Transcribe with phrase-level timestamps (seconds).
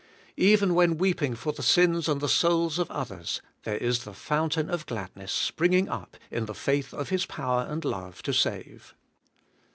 [0.37, 4.67] Even when weeping for the sins and the souls of others, there is the fountain
[4.67, 8.95] of gladness springing up in the faith of His power and love to save.